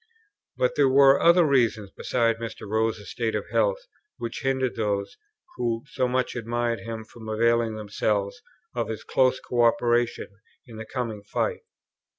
But 0.57 0.73
there 0.75 0.89
were 0.89 1.21
other 1.21 1.45
reasons, 1.45 1.91
besides 1.95 2.39
Mr. 2.39 2.67
Rose's 2.67 3.11
state 3.11 3.35
of 3.35 3.47
health, 3.51 3.85
which 4.17 4.41
hindered 4.41 4.75
those 4.75 5.15
who 5.57 5.83
so 5.91 6.07
much 6.07 6.35
admired 6.35 6.79
him 6.79 7.03
from 7.03 7.29
availing 7.29 7.75
themselves 7.75 8.41
of 8.73 8.89
his 8.89 9.03
close 9.03 9.39
co 9.39 9.61
operation 9.61 10.39
in 10.65 10.77
the 10.77 10.85
coming 10.87 11.21
fight. 11.21 11.59